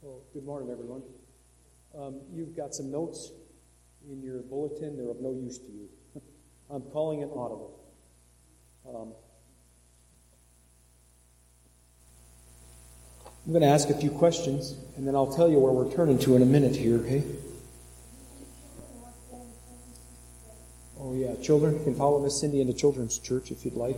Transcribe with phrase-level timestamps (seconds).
[0.00, 1.02] Well, good morning, everyone.
[1.98, 3.32] Um, you've got some notes
[4.08, 4.96] in your bulletin.
[4.96, 5.88] They're of no use to you.
[6.70, 7.80] I'm calling it audible.
[8.88, 9.12] Um,
[13.44, 16.20] I'm going to ask a few questions, and then I'll tell you where we're turning
[16.20, 17.24] to in a minute here, okay?
[21.00, 21.34] Oh, yeah.
[21.42, 23.96] Children, you can follow Miss Cindy into Children's Church if you'd like.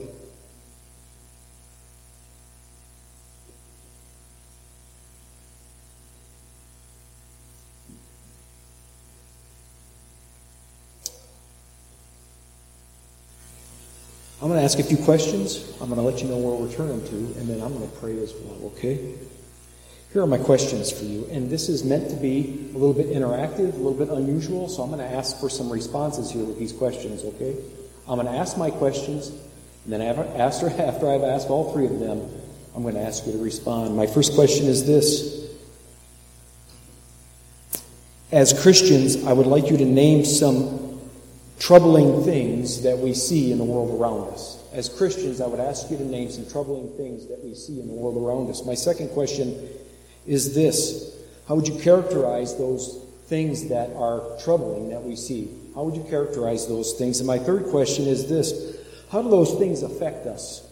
[14.46, 15.72] I'm going to ask a few questions.
[15.80, 17.96] I'm going to let you know where we're turning to, and then I'm going to
[17.96, 19.12] pray as well, okay?
[20.12, 23.08] Here are my questions for you, and this is meant to be a little bit
[23.08, 26.60] interactive, a little bit unusual, so I'm going to ask for some responses here with
[26.60, 27.56] these questions, okay?
[28.08, 29.30] I'm going to ask my questions,
[29.82, 32.30] and then after, after I've asked all three of them,
[32.76, 33.96] I'm going to ask you to respond.
[33.96, 35.44] My first question is this
[38.30, 40.85] As Christians, I would like you to name some
[41.58, 44.62] troubling things that we see in the world around us.
[44.72, 47.86] As Christians, I would ask you to name some troubling things that we see in
[47.86, 48.64] the world around us.
[48.64, 49.68] My second question
[50.26, 51.16] is this
[51.48, 55.48] How would you characterize those things that are troubling that we see?
[55.74, 57.20] How would you characterize those things?
[57.20, 58.76] And my third question is this
[59.10, 60.62] How do those things affect us?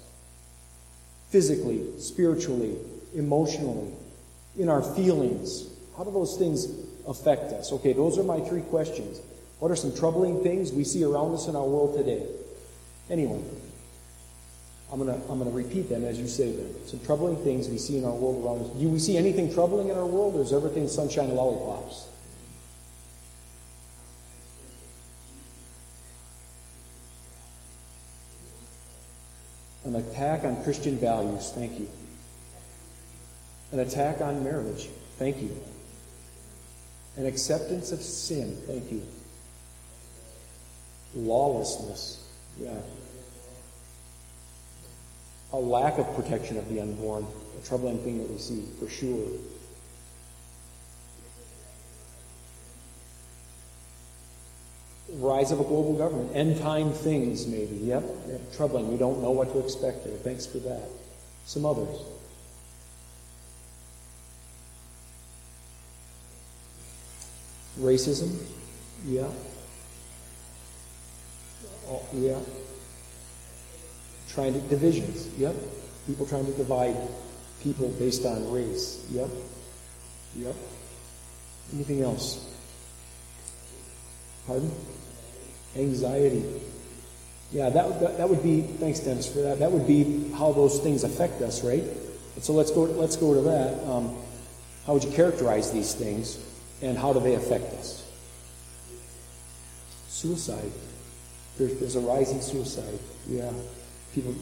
[1.31, 2.77] Physically, spiritually,
[3.15, 3.93] emotionally,
[4.59, 5.67] in our feelings?
[5.97, 6.69] How do those things
[7.07, 7.73] affect us?
[7.73, 9.21] Okay, those are my three questions.
[9.59, 12.27] What are some troubling things we see around us in our world today?
[13.09, 13.45] Anyone?
[14.93, 16.73] I'm going to I'm to repeat them as you say them.
[16.87, 18.81] Some troubling things we see in our world around us.
[18.81, 22.09] Do we see anything troubling in our world, or is everything sunshine and lollipops?
[29.85, 31.51] An attack on Christian values.
[31.55, 31.89] Thank you.
[33.73, 34.89] An attack on marriage.
[35.19, 35.61] Thank you.
[37.17, 38.57] An acceptance of sin.
[38.67, 39.03] Thank you.
[41.17, 42.25] Lawlessness.
[42.61, 42.79] Yeah.
[45.53, 47.27] A lack of protection of the unborn.
[47.59, 49.29] A troubling thing that we see, for sure.
[55.13, 56.35] Rise of a global government.
[56.35, 57.77] End time things, maybe.
[57.77, 58.05] Yep.
[58.29, 58.57] yep.
[58.57, 58.91] Troubling.
[58.91, 60.17] We don't know what to expect there.
[60.17, 60.89] Thanks for that.
[61.47, 62.01] Some others.
[67.79, 68.37] Racism.
[69.05, 69.29] Yeah.
[71.89, 72.39] Oh, yeah.
[74.29, 75.55] Trying to, divisions, yep.
[76.07, 76.97] People trying to divide
[77.63, 79.29] people based on race, yep.
[80.37, 80.55] Yep.
[81.73, 82.51] Anything else?
[84.47, 84.71] Pardon?
[85.77, 86.45] Anxiety.
[87.53, 89.59] Yeah, that, that, that would be, thanks, Dennis, for that.
[89.61, 91.85] That would be how those things affect us, right?
[92.35, 93.89] And so let's go, let's go to that.
[93.89, 94.17] Um,
[94.87, 96.39] how would you characterize these things,
[96.83, 98.05] and how do they affect us?
[100.09, 100.73] Suicide.
[101.59, 102.99] There's, there's a rising suicide.
[103.29, 103.53] Yeah.
[104.15, 104.35] People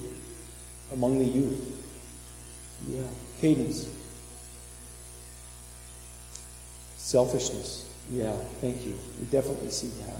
[0.92, 1.78] among the youth.
[2.88, 3.02] Yeah.
[3.40, 3.88] Cadence.
[6.96, 7.88] Selfishness.
[8.10, 8.98] Yeah, thank you.
[9.20, 10.16] We definitely see that.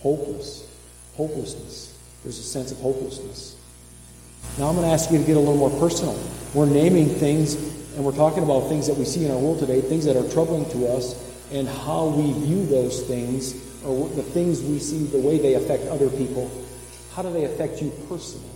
[0.00, 0.66] Hopeless.
[1.16, 1.98] Hopelessness.
[2.22, 3.56] There's a sense of hopelessness.
[4.58, 6.18] Now I'm going to ask you to get a little more personal.
[6.54, 7.54] We're naming things
[7.96, 10.28] and we're talking about things that we see in our world today, things that are
[10.30, 11.16] troubling to us,
[11.52, 15.86] and how we view those things or the things we see, the way they affect
[15.86, 16.50] other people,
[17.14, 18.48] how do they affect you personally?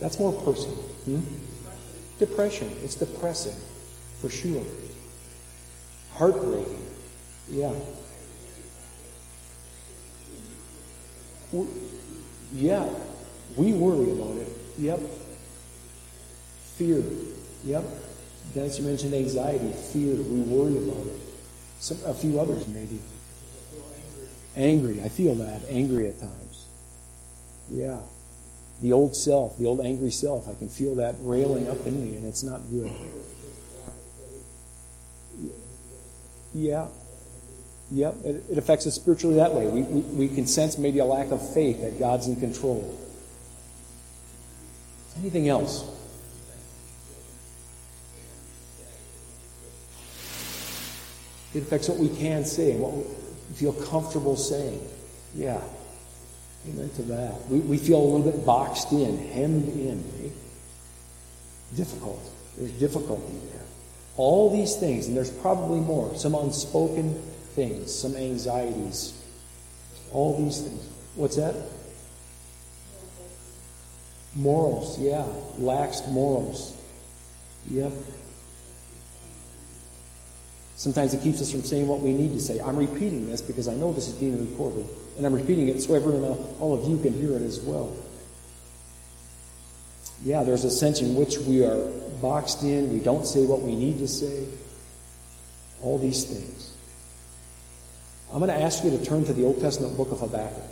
[0.00, 0.76] That's more personal.
[0.76, 1.20] Hmm?
[2.18, 2.70] Depression.
[2.82, 3.56] It's depressing,
[4.20, 4.62] for sure.
[6.14, 6.86] Heartbreaking.
[7.50, 7.72] Yeah.
[12.52, 12.88] Yeah.
[13.56, 14.48] We worry about it.
[14.78, 15.00] Yep.
[16.76, 17.02] Fear.
[17.64, 17.84] Yep.
[18.54, 20.14] Dennis, you mentioned anxiety, fear.
[20.14, 21.27] We worry about it.
[21.80, 22.98] Some, a few others, maybe.
[24.56, 25.02] Angry.
[25.02, 25.62] I feel that.
[25.68, 26.66] Angry at times.
[27.70, 27.98] Yeah.
[28.82, 32.16] The old self, the old angry self, I can feel that railing up in me,
[32.16, 32.90] and it's not good.
[36.54, 36.86] Yeah.
[37.90, 38.16] Yep.
[38.24, 39.66] It, it affects us spiritually that way.
[39.66, 42.98] We, we, we can sense maybe a lack of faith that God's in control.
[45.18, 45.84] Anything else?
[51.54, 53.04] It affects what we can say and what we
[53.54, 54.86] feel comfortable saying.
[55.34, 55.60] Yeah.
[56.68, 57.48] Amen to that.
[57.48, 60.04] We, we feel a little bit boxed in, hemmed in.
[60.20, 60.32] Right?
[61.76, 62.20] Difficult.
[62.56, 63.62] There's difficulty there.
[64.16, 67.14] All these things, and there's probably more, some unspoken
[67.54, 69.14] things, some anxieties.
[70.12, 70.88] All these things.
[71.14, 71.54] What's that?
[74.34, 75.24] Morals, yeah.
[75.58, 76.76] Laxed morals.
[77.70, 77.92] Yep.
[80.78, 82.60] Sometimes it keeps us from saying what we need to say.
[82.60, 84.86] I'm repeating this because I know this is being recorded,
[85.16, 87.92] and I'm repeating it so everyone, uh, all of you can hear it as well.
[90.22, 91.90] Yeah, there's a sense in which we are
[92.22, 94.46] boxed in, we don't say what we need to say,
[95.82, 96.72] all these things.
[98.32, 100.62] I'm going to ask you to turn to the Old Testament book of Habakkuk.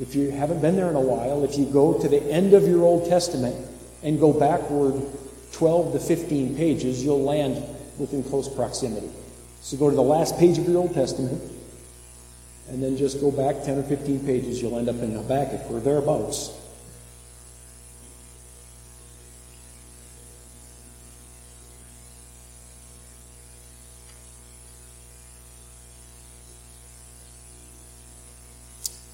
[0.00, 2.68] If you haven't been there in a while, if you go to the end of
[2.68, 3.66] your Old Testament
[4.04, 4.94] and go backward
[5.50, 7.64] 12 to 15 pages, you'll land
[7.98, 9.10] within close proximity.
[9.60, 11.40] So go to the last page of your Old Testament,
[12.68, 15.80] and then just go back 10 or 15 pages, you'll end up in Habakkuk or
[15.80, 16.52] thereabouts.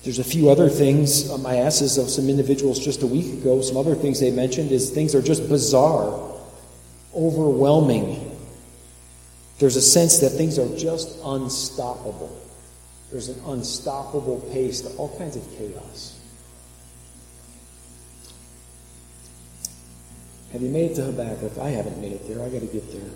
[0.08, 1.30] There's a few other things.
[1.30, 3.60] Um, I asked this of some individuals just a week ago.
[3.60, 6.34] Some other things they mentioned is things are just bizarre,
[7.14, 8.27] overwhelming.
[9.58, 12.34] There's a sense that things are just unstoppable.
[13.10, 16.18] There's an unstoppable pace to all kinds of chaos.
[20.52, 21.58] Have you made it to Habakkuk?
[21.58, 22.42] I haven't made it there.
[22.42, 23.10] I got to get there.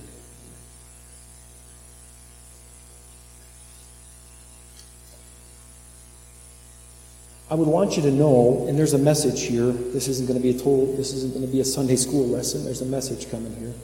[7.50, 9.72] I would want you to know, and there's a message here.
[9.72, 12.26] This isn't going to be a total, this isn't going to be a Sunday school
[12.26, 12.64] lesson.
[12.64, 13.74] There's a message coming here.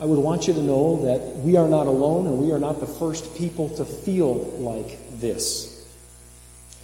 [0.00, 2.80] I would want you to know that we are not alone and we are not
[2.80, 5.86] the first people to feel like this.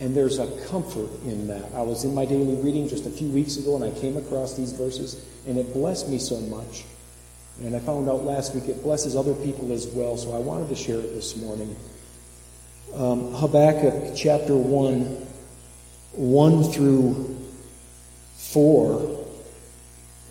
[0.00, 1.74] And there's a comfort in that.
[1.74, 4.56] I was in my daily reading just a few weeks ago and I came across
[4.56, 6.84] these verses and it blessed me so much.
[7.62, 10.68] And I found out last week it blesses other people as well, so I wanted
[10.70, 11.76] to share it this morning.
[12.94, 15.26] Um, Habakkuk chapter 1
[16.12, 17.36] 1 through
[18.36, 19.26] 4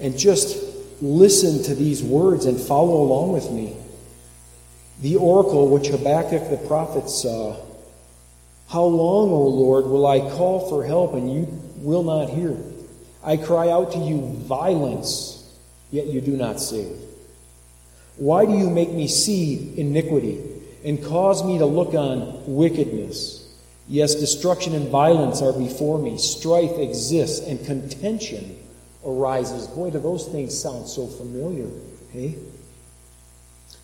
[0.01, 0.57] and just
[1.01, 3.75] listen to these words and follow along with me.
[5.01, 7.55] The oracle which Habakkuk the prophet saw.
[8.69, 11.47] How long, O Lord, will I call for help and you
[11.77, 12.57] will not hear?
[13.23, 15.49] I cry out to you violence,
[15.91, 16.95] yet you do not save.
[18.17, 20.39] Why do you make me see iniquity
[20.83, 23.37] and cause me to look on wickedness?
[23.87, 26.17] Yes, destruction and violence are before me.
[26.17, 28.57] Strife exists and contention
[29.05, 29.67] arises.
[29.67, 31.69] Boy, do those things sound so familiar,
[32.11, 32.35] hey?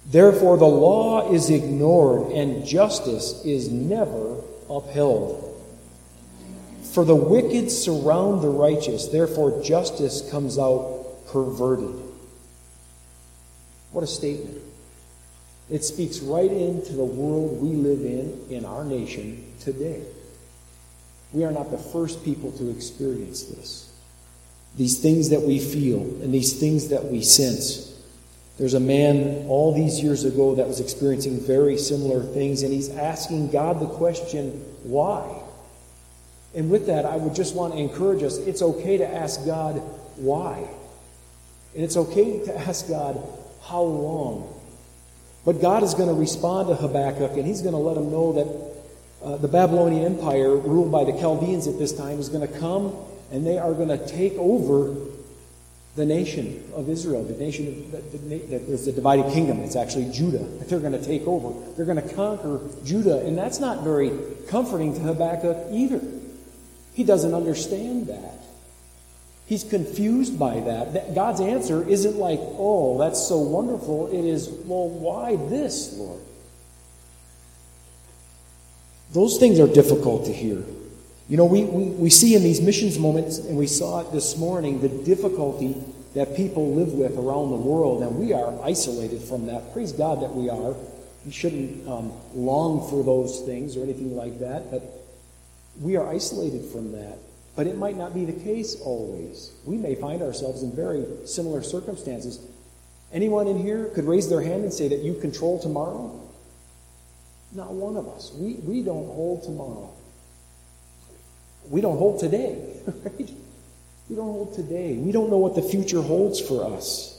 [0.07, 5.41] Therefore, the law is ignored and justice is never upheld.
[6.93, 11.95] For the wicked surround the righteous, therefore, justice comes out perverted.
[13.91, 14.61] What a statement.
[15.69, 20.03] It speaks right into the world we live in, in our nation today.
[21.33, 23.84] We are not the first people to experience this.
[24.77, 27.93] These things that we feel and these things that we sense.
[28.57, 32.89] There's a man all these years ago that was experiencing very similar things, and he's
[32.89, 34.51] asking God the question,
[34.83, 35.41] why?
[36.53, 39.75] And with that, I would just want to encourage us it's okay to ask God,
[40.15, 40.65] why?
[41.73, 43.21] And it's okay to ask God,
[43.61, 44.53] how long?
[45.43, 48.33] But God is going to respond to Habakkuk, and he's going to let him know
[48.33, 52.59] that uh, the Babylonian Empire, ruled by the Chaldeans at this time, is going to
[52.59, 52.95] come
[53.31, 54.95] and they are going to take over
[55.95, 59.59] the nation of Israel, the nation that there's a divided kingdom.
[59.61, 61.53] It's actually Judah they're going to take over.
[61.75, 64.11] They're going to conquer Judah, and that's not very
[64.47, 66.01] comforting to Habakkuk either.
[66.93, 68.39] He doesn't understand that.
[69.45, 71.13] He's confused by that.
[71.13, 74.07] God's answer isn't like, oh, that's so wonderful.
[74.07, 76.19] It is, well, why this, Lord?
[79.13, 80.63] Those things are difficult to hear.
[81.27, 84.37] You know, we, we, we see in these missions moments, and we saw it this
[84.37, 85.75] morning, the difficulty
[86.13, 89.73] that people live with around the world, and we are isolated from that.
[89.73, 90.75] Praise God that we are.
[91.25, 94.83] We shouldn't um, long for those things or anything like that, but
[95.81, 97.17] we are isolated from that.
[97.55, 99.51] But it might not be the case always.
[99.65, 102.39] We may find ourselves in very similar circumstances.
[103.11, 106.21] Anyone in here could raise their hand and say that you control tomorrow?
[107.53, 108.31] Not one of us.
[108.33, 109.94] We, we don't hold tomorrow.
[111.69, 113.29] We don't hold today, right?
[114.09, 114.95] We don't hold today.
[114.95, 117.11] We don't know what the future holds for us.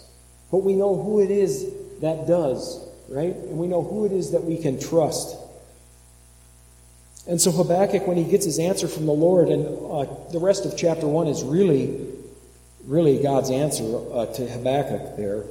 [0.50, 3.34] But we know who it is that does, right?
[3.34, 5.36] And we know who it is that we can trust.
[7.26, 10.64] And so Habakkuk, when he gets his answer from the Lord, and uh, the rest
[10.64, 12.06] of chapter 1 is really,
[12.84, 15.42] really God's answer uh, to Habakkuk there.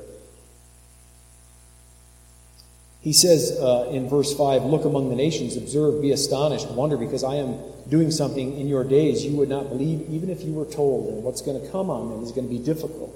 [3.05, 7.23] He says uh, in verse 5 Look among the nations, observe, be astonished, wonder, because
[7.23, 10.65] I am doing something in your days you would not believe, even if you were
[10.65, 11.13] told.
[11.13, 13.15] And what's going to come on them is going to be difficult.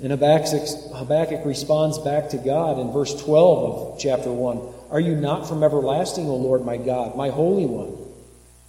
[0.00, 4.60] And Habakkuk, Habakkuk responds back to God in verse 12 of chapter 1
[4.92, 8.06] Are you not from everlasting, O Lord my God, my Holy One?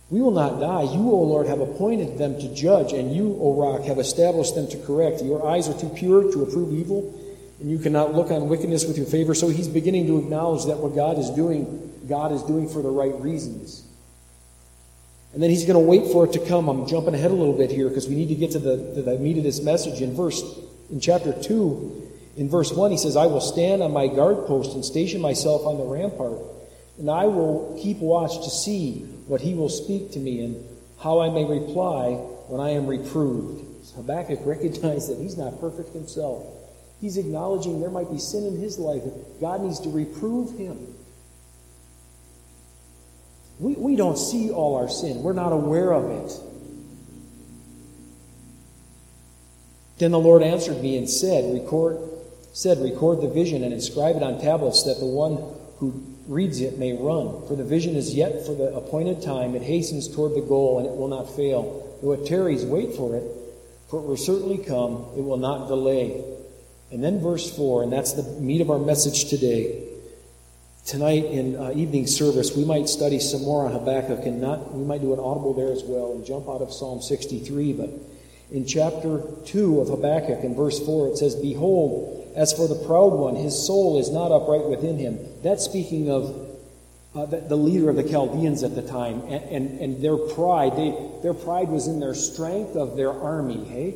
[0.10, 0.82] We will not die.
[0.82, 4.68] You, O Lord, have appointed them to judge, and you, O rock, have established them
[4.70, 5.22] to correct.
[5.22, 7.14] Your eyes are too pure to approve evil,
[7.60, 9.36] and you cannot look on wickedness with your favor.
[9.36, 12.90] So he's beginning to acknowledge that what God is doing, God is doing for the
[12.90, 13.86] right reasons.
[15.34, 16.70] And then he's going to wait for it to come.
[16.70, 19.02] I'm jumping ahead a little bit here because we need to get to the, to
[19.02, 20.02] the meat of this message.
[20.02, 20.42] In verse,
[20.90, 24.74] in chapter 2, in verse 1, he says, I will stand on my guard post
[24.74, 26.40] and station myself on the rampart,
[26.98, 30.66] and I will keep watch to see what he will speak to me and
[31.00, 32.14] how I may reply
[32.48, 33.86] when I am reproved.
[33.86, 36.46] So Habakkuk recognized that he's not perfect himself.
[37.02, 39.04] He's acknowledging there might be sin in his life.
[39.40, 40.96] God needs to reprove him.
[43.60, 46.32] We, we don't see all our sin, we're not aware of it.
[49.98, 52.00] Then the Lord answered me and said, Record
[52.54, 55.44] said, Record the vision and inscribe it on tablets that the one
[55.78, 57.46] who reads it may run.
[57.48, 60.88] For the vision is yet for the appointed time, it hastens toward the goal, and
[60.88, 61.98] it will not fail.
[62.02, 63.24] Though it tarries, wait for it,
[63.90, 66.24] for it will certainly come, it will not delay.
[66.92, 69.86] And then verse 4, and that's the meat of our message today.
[70.86, 74.84] Tonight in uh, evening service, we might study some more on Habakkuk, and not we
[74.84, 77.74] might do an audible there as well and jump out of Psalm 63.
[77.74, 77.90] But
[78.52, 83.14] in chapter 2 of Habakkuk, in verse 4, it says, Behold, as for the proud
[83.14, 85.20] one, his soul is not upright within him.
[85.44, 86.50] That's speaking of
[87.14, 90.76] uh, the, the, leader of the Chaldeans at the time and, and, and their pride.
[90.76, 93.96] They, their pride was in their strength of their army, hey?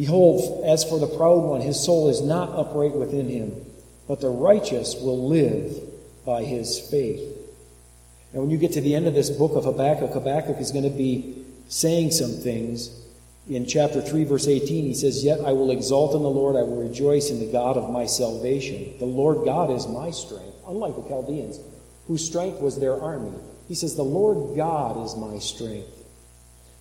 [0.00, 3.54] Behold, as for the proud one, his soul is not upright within him,
[4.08, 5.76] but the righteous will live
[6.24, 7.20] by his faith.
[8.32, 10.90] And when you get to the end of this book of Habakkuk, Habakkuk is going
[10.90, 12.98] to be saying some things.
[13.46, 16.62] In chapter 3, verse 18, he says, Yet I will exalt in the Lord, I
[16.62, 18.94] will rejoice in the God of my salvation.
[19.00, 21.60] The Lord God is my strength, unlike the Chaldeans,
[22.06, 23.36] whose strength was their army.
[23.68, 25.88] He says, The Lord God is my strength.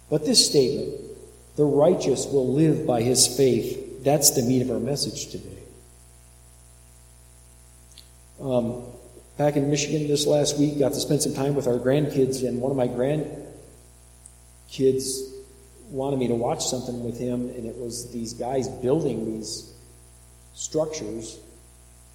[0.09, 1.08] But this statement,
[1.59, 4.01] the righteous will live by his faith.
[4.05, 5.61] That's the meat of our message today.
[8.39, 8.83] Um,
[9.37, 12.61] back in Michigan this last week, got to spend some time with our grandkids, and
[12.61, 13.43] one of my grandkids
[15.89, 19.73] wanted me to watch something with him, and it was these guys building these
[20.53, 21.41] structures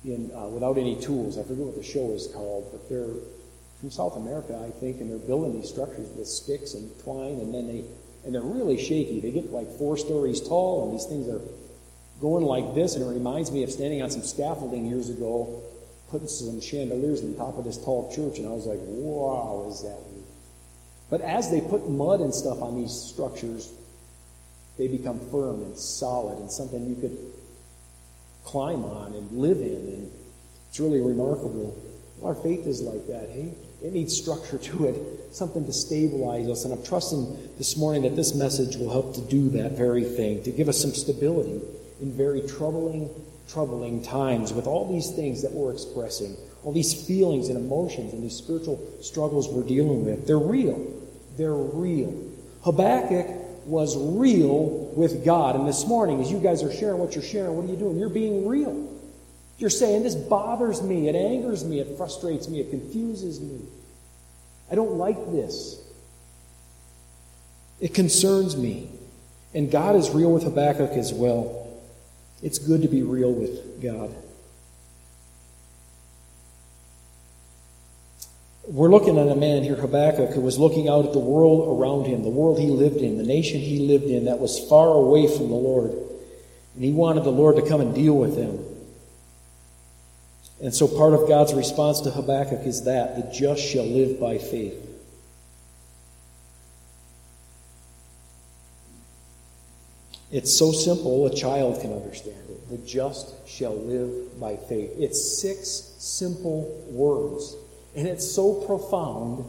[0.06, 1.36] in, uh, without any tools.
[1.36, 3.12] I forget what the show is called, but they're
[3.78, 7.52] from South America, I think, and they're building these structures with sticks and twine, and
[7.52, 7.84] then they
[8.25, 9.21] and they're really shaky.
[9.21, 11.40] They get like four stories tall, and these things are
[12.21, 15.62] going like this, and it reminds me of standing on some scaffolding years ago,
[16.11, 19.83] putting some chandeliers on top of this tall church, and I was like, wow, is
[19.83, 20.25] that neat.
[21.11, 23.73] But as they put mud and stuff on these structures,
[24.78, 27.16] they become firm and solid and something you could
[28.45, 30.11] climb on and live in, and
[30.69, 31.76] it's really remarkable.
[32.23, 33.54] Our faith is like that, hey?
[33.85, 36.64] It needs structure to it, something to stabilize us.
[36.64, 40.43] And I'm trusting this morning that this message will help to do that very thing,
[40.45, 41.61] to give us some stability
[42.00, 43.11] in very troubling,
[43.47, 48.23] troubling times with all these things that we're expressing, all these feelings and emotions and
[48.23, 50.26] these spiritual struggles we're dealing with.
[50.26, 50.81] They're real.
[51.37, 52.33] They're real.
[52.62, 53.26] Habakkuk
[53.67, 55.57] was real with God.
[55.57, 57.99] And this morning, as you guys are sharing what you're sharing, what are you doing?
[57.99, 58.93] You're being real.
[59.58, 63.61] You're saying, This bothers me, it angers me, it frustrates me, it confuses me.
[64.70, 65.80] I don't like this.
[67.80, 68.88] It concerns me.
[69.52, 71.70] And God is real with Habakkuk as well.
[72.42, 74.14] It's good to be real with God.
[78.66, 82.06] We're looking at a man here, Habakkuk, who was looking out at the world around
[82.06, 85.26] him, the world he lived in, the nation he lived in that was far away
[85.26, 85.90] from the Lord.
[86.75, 88.58] And he wanted the Lord to come and deal with them.
[90.64, 94.38] And so part of God's response to Habakkuk is that the just shall live by
[94.38, 94.80] faith.
[100.33, 102.71] It's so simple, a child can understand it.
[102.71, 104.90] The just shall live by faith.
[104.97, 105.68] It's six
[105.99, 107.54] simple words.
[107.94, 109.44] And it's so profound,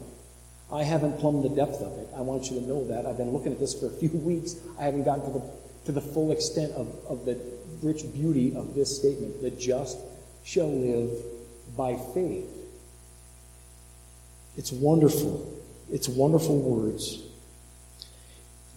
[0.70, 2.10] I haven't plumbed the depth of it.
[2.14, 3.06] I want you to know that.
[3.06, 4.58] I've been looking at this for a few weeks.
[4.78, 5.52] I haven't gotten to the,
[5.86, 7.40] to the full extent of, of the
[7.82, 9.42] rich beauty of this statement.
[9.42, 9.98] The just
[10.46, 11.10] shall live
[11.76, 12.48] by faith.
[14.56, 15.52] It's wonderful.
[15.92, 17.22] It's wonderful words.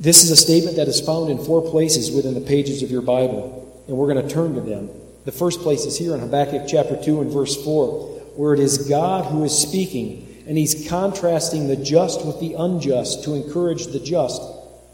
[0.00, 3.02] This is a statement that is found in four places within the pages of your
[3.02, 4.88] Bible, and we're going to turn to them.
[5.24, 8.88] The first place is here in Habakkuk chapter 2 and verse 4, where it is
[8.88, 14.00] God who is speaking, and he's contrasting the just with the unjust to encourage the
[14.00, 14.40] just.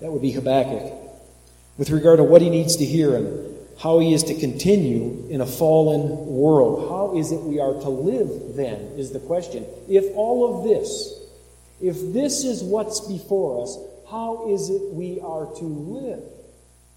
[0.01, 0.93] That would be Habakkuk.
[1.79, 3.54] With regard to what he needs to hear and
[3.85, 6.89] how he is to continue in a fallen world.
[6.89, 9.67] How is it we are to live then, is the question.
[9.91, 11.21] If all of this,
[11.83, 13.77] if this is what's before us,
[14.11, 16.23] how is it we are to live?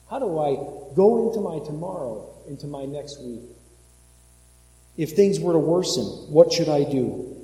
[0.10, 0.56] How do I
[0.96, 3.42] go into my tomorrow, into my next week?
[4.96, 7.36] If things were to worsen, what should I do?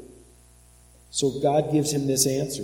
[1.12, 2.64] So God gives him this answer.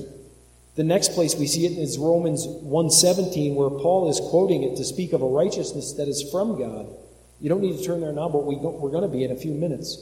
[0.79, 4.85] The next place we see it is Romans 1:17 where Paul is quoting it to
[4.85, 6.87] speak of a righteousness that is from God.
[7.41, 9.35] You don't need to turn there now, but we we're going to be in a
[9.35, 9.97] few minutes.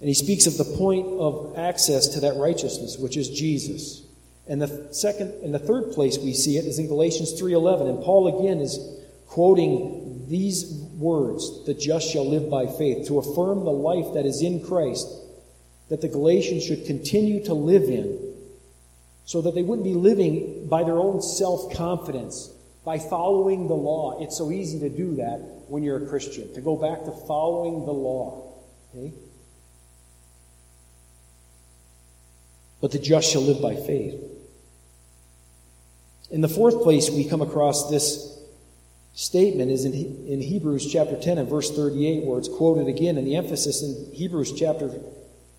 [0.00, 4.02] And he speaks of the point of access to that righteousness, which is Jesus.
[4.48, 8.02] And the second and the third place we see it is in Galatians 3:11 and
[8.02, 8.80] Paul again is
[9.28, 10.64] quoting these
[10.98, 15.06] words, the just shall live by faith, to affirm the life that is in Christ
[15.90, 18.23] that the Galatians should continue to live in
[19.24, 22.50] so that they wouldn't be living by their own self-confidence,
[22.84, 24.22] by following the law.
[24.22, 25.38] It's so easy to do that
[25.68, 28.54] when you're a Christian, to go back to following the law.
[28.94, 29.12] Okay?
[32.80, 34.22] But the just shall live by faith.
[36.30, 38.30] In the fourth place, we come across this
[39.14, 43.26] statement is in, in Hebrews chapter 10 and verse 38, where it's quoted again, and
[43.26, 44.90] the emphasis in Hebrews chapter,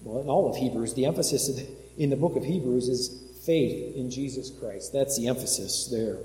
[0.03, 1.61] well, in all of Hebrews, the emphasis
[1.97, 4.93] in the book of Hebrews is faith in Jesus Christ.
[4.93, 6.17] That's the emphasis there.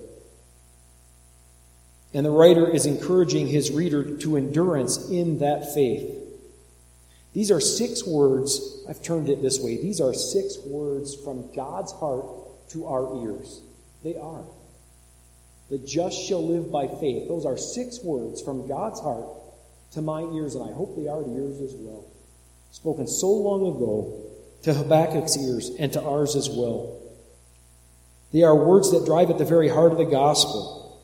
[2.13, 6.17] And the writer is encouraging his reader to endurance in that faith.
[7.33, 9.77] These are six words, I've turned it this way.
[9.77, 12.25] These are six words from God's heart
[12.71, 13.61] to our ears.
[14.03, 14.45] They are.
[15.71, 17.29] The just shall live by faith.
[17.29, 19.27] Those are six words from God's heart
[19.93, 22.05] to my ears, and I hope they are to yours as well.
[22.73, 24.27] Spoken so long ago
[24.63, 27.00] to Habakkuk's ears and to ours as well.
[28.33, 31.01] They are words that drive at the very heart of the gospel.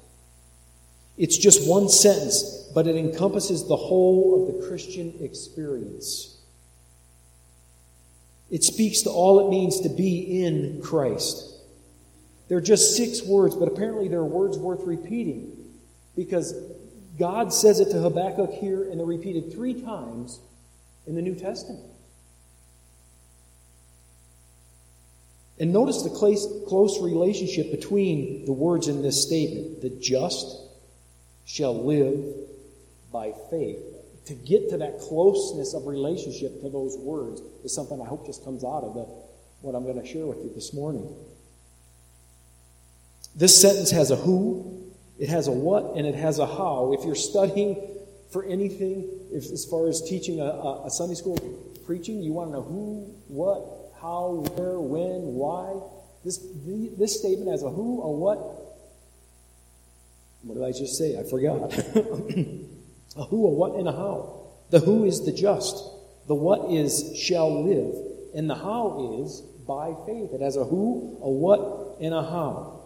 [1.16, 6.36] It's just one sentence, but it encompasses the whole of the Christian experience.
[8.50, 11.54] It speaks to all it means to be in Christ.
[12.48, 15.52] They're just six words, but apparently they're words worth repeating
[16.14, 16.54] because
[17.18, 20.38] God says it to Habakkuk here and they're repeated three times
[21.06, 21.82] in the New Testament.
[25.58, 29.80] And notice the close relationship between the words in this statement.
[29.80, 30.60] The just
[31.46, 32.34] shall live
[33.10, 33.78] by faith.
[34.26, 38.44] To get to that closeness of relationship to those words is something I hope just
[38.44, 39.06] comes out of the,
[39.62, 41.08] what I'm going to share with you this morning.
[43.34, 46.92] This sentence has a who, it has a what, and it has a how.
[46.98, 47.76] If you're studying
[48.30, 51.38] for anything, if, as far as teaching a, a Sunday school
[51.86, 55.82] preaching, you want to know who, what, how, where, when, why.
[56.24, 56.38] This,
[56.98, 58.38] this statement has a who, a what.
[60.42, 61.18] What did I just say?
[61.18, 61.74] I forgot.
[63.16, 64.52] a who, a what, and a how.
[64.70, 65.74] The who is the just.
[66.28, 67.94] The what is shall live.
[68.34, 70.30] And the how is by faith.
[70.32, 72.82] It has a who, a what, and a how.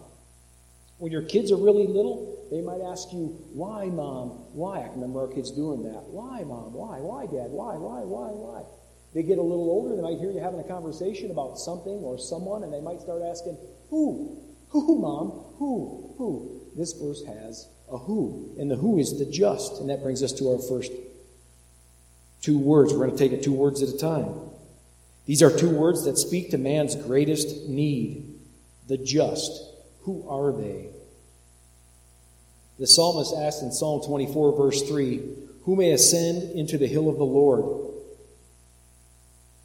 [0.97, 4.29] When your kids are really little, they might ask you, Why, mom?
[4.53, 4.79] Why?
[4.81, 6.03] I remember our kids doing that.
[6.09, 6.73] Why, mom?
[6.73, 6.97] Why?
[6.97, 7.49] Why, dad?
[7.51, 8.80] Why, why, why, why?
[9.13, 12.17] They get a little older, they might hear you having a conversation about something or
[12.17, 13.57] someone, and they might start asking,
[13.89, 14.41] Who?
[14.69, 15.29] Who, mom?
[15.57, 16.15] Who?
[16.17, 16.61] Who?
[16.77, 20.31] This verse has a who, and the who is the just, and that brings us
[20.33, 20.91] to our first
[22.41, 22.93] two words.
[22.93, 24.33] We're going to take it two words at a time.
[25.25, 28.31] These are two words that speak to man's greatest need
[28.87, 29.63] the just.
[30.01, 30.89] Who are they?
[32.79, 35.21] The psalmist asked in Psalm 24, verse 3
[35.65, 37.80] Who may ascend into the hill of the Lord?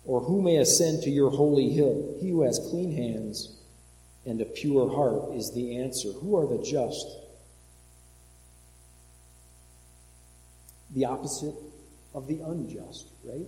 [0.07, 2.16] Or who may ascend to your holy hill?
[2.21, 3.57] He who has clean hands
[4.25, 6.12] and a pure heart is the answer.
[6.12, 7.07] Who are the just?
[10.95, 11.55] The opposite
[12.14, 13.47] of the unjust, right?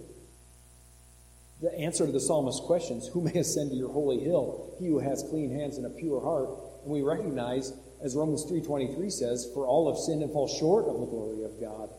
[1.63, 4.75] The answer to the psalmist's questions who may ascend to your holy hill?
[4.81, 6.51] He who has clean hands and a pure heart.
[6.83, 11.01] And we recognize, as Romans 3.23 says, for all have sinned and fall short of
[11.01, 11.91] the glory of God.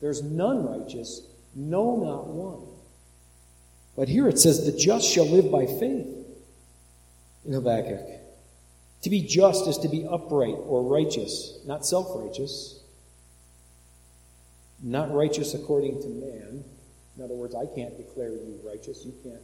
[0.00, 1.22] There's none righteous,
[1.54, 2.77] no, not one.
[3.98, 6.06] But here it says, the just shall live by faith
[7.44, 8.06] in Habakkuk.
[9.02, 12.80] To be just is to be upright or righteous, not self righteous,
[14.80, 16.62] not righteous according to man.
[17.16, 19.04] In other words, I can't declare you righteous.
[19.04, 19.42] You can't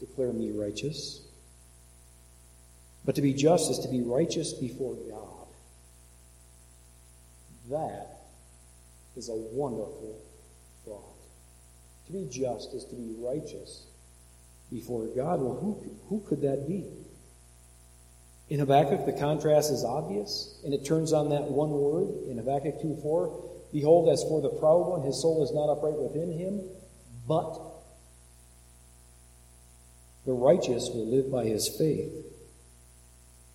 [0.00, 1.20] declare me righteous.
[3.04, 5.48] But to be just is to be righteous before God.
[7.68, 8.22] That
[9.16, 10.18] is a wonderful
[10.86, 11.11] thought.
[12.06, 13.86] To be just is to be righteous
[14.70, 15.40] before God.
[15.40, 16.86] Well, who, who could that be?
[18.48, 22.82] In Habakkuk, the contrast is obvious, and it turns on that one word in Habakkuk
[22.82, 23.50] 2 4.
[23.72, 26.60] Behold, as for the proud one, his soul is not upright within him,
[27.26, 27.58] but
[30.26, 32.12] the righteous will live by his faith.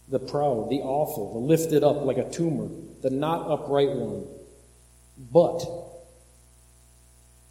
[0.10, 2.70] The proud, the awful, the lifted up like a tumor,
[3.04, 4.26] the not upright one.
[5.32, 5.66] But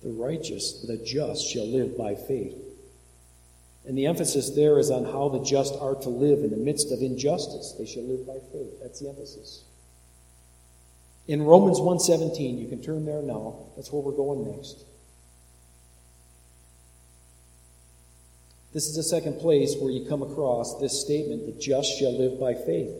[0.07, 2.57] the righteous, the just, shall live by faith.
[3.85, 6.93] And the emphasis there is on how the just are to live in the midst
[6.93, 7.75] of injustice.
[7.77, 8.81] They shall live by faith.
[8.81, 9.65] That's the emphasis.
[11.27, 13.57] In Romans 1:17, you can turn there now.
[13.75, 14.85] That's where we're going next.
[18.73, 22.39] This is the second place where you come across this statement, the just shall live
[22.39, 22.95] by faith.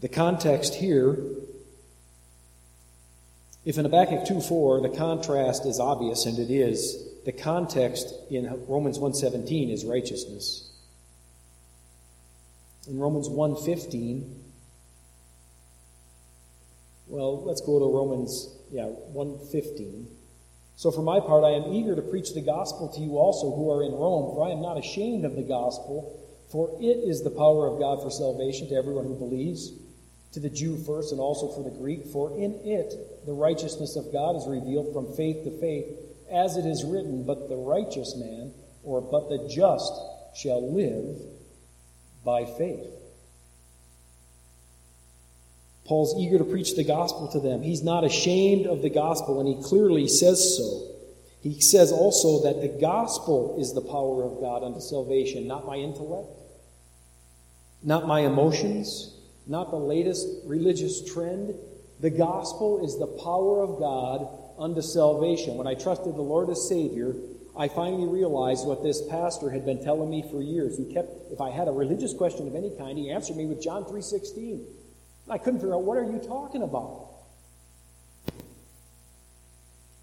[0.00, 1.18] The context here,
[3.64, 8.46] if in Habakkuk 2 4, the contrast is obvious, and it is, the context in
[8.66, 10.66] Romans 1.17 is righteousness.
[12.88, 14.34] In Romans 1.15,
[17.08, 20.06] well, let's go to Romans, yeah, 1.15.
[20.76, 23.70] So for my part, I am eager to preach the gospel to you also who
[23.70, 26.18] are in Rome, for I am not ashamed of the gospel,
[26.50, 29.72] for it is the power of God for salvation to everyone who believes
[30.32, 34.12] to the Jew first and also for the Greek, for in it the righteousness of
[34.12, 35.86] God is revealed from faith to faith,
[36.30, 39.92] as it is written, But the righteous man, or but the just,
[40.34, 41.20] shall live
[42.24, 42.86] by faith.
[45.84, 47.62] Paul's eager to preach the gospel to them.
[47.62, 50.86] He's not ashamed of the gospel, and he clearly says so.
[51.42, 55.76] He says also that the gospel is the power of God unto salvation, not my
[55.76, 56.28] intellect,
[57.82, 59.12] not my emotions,
[59.50, 61.54] not the latest religious trend.
[61.98, 65.56] The gospel is the power of God unto salvation.
[65.56, 67.14] When I trusted the Lord as Savior,
[67.58, 70.78] I finally realized what this pastor had been telling me for years.
[70.78, 73.60] He kept, if I had a religious question of any kind, he answered me with
[73.60, 74.64] John 3.16.
[75.28, 77.08] I couldn't figure out, what are you talking about?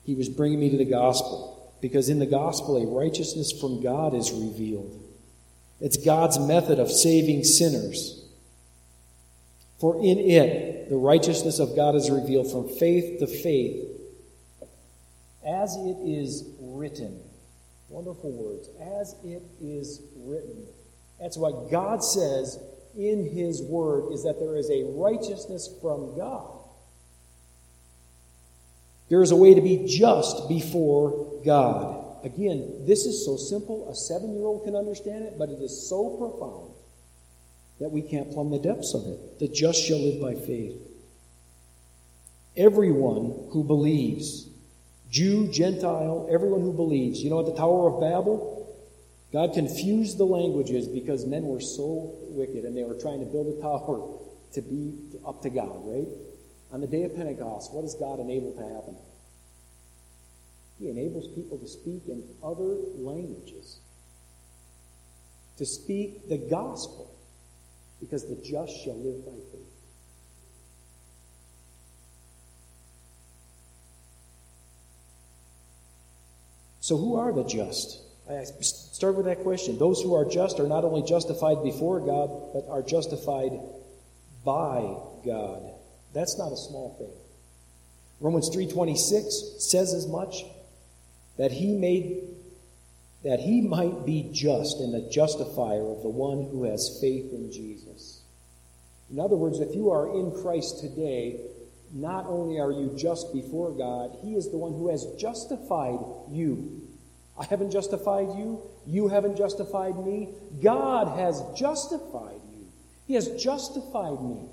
[0.04, 4.14] He was bringing me to the gospel, because in the gospel, a righteousness from God
[4.14, 5.02] is revealed.
[5.80, 8.27] It's God's method of saving sinners.
[9.80, 13.86] For in it, the righteousness of God is revealed from faith to faith,
[15.46, 17.20] as it is written.
[17.90, 18.70] Wonderful words.
[19.00, 20.66] As it is written.
[21.20, 22.60] That's what God says
[22.98, 26.54] in His Word, is that there is a righteousness from God.
[29.10, 32.26] There is a way to be just before God.
[32.26, 35.88] Again, this is so simple, a seven year old can understand it, but it is
[35.88, 36.74] so profound
[37.80, 39.40] that we can't plumb the depths of it.
[39.40, 40.76] The just shall live by faith.
[42.56, 44.48] Everyone who believes,
[45.12, 47.22] Jew, Gentile, everyone who believes.
[47.22, 48.58] You know, at the Tower of Babel,
[49.32, 53.48] God confused the languages because men were so wicked and they were trying to build
[53.48, 54.18] a tower
[54.54, 56.08] to be up to God, right?
[56.72, 58.96] On the day of Pentecost, what does God enable to happen?
[60.80, 63.80] He enables people to speak in other languages,
[65.58, 67.17] to speak the gospel
[68.00, 69.68] because the just shall live by faith.
[76.80, 78.00] So, who are the just?
[78.30, 79.78] I start with that question.
[79.78, 83.52] Those who are just are not only justified before God, but are justified
[84.46, 85.64] by God.
[86.14, 87.12] That's not a small thing.
[88.20, 90.46] Romans 3:26 says as much
[91.38, 92.37] that he made
[93.28, 97.52] that he might be just and the justifier of the one who has faith in
[97.52, 98.24] Jesus.
[99.12, 101.42] In other words, if you are in Christ today,
[101.94, 106.00] not only are you just before God, He is the one who has justified
[106.32, 106.88] you.
[107.38, 108.62] I haven't justified you.
[108.86, 110.30] You haven't justified me.
[110.64, 112.68] God has justified you.
[113.08, 114.48] He has justified me.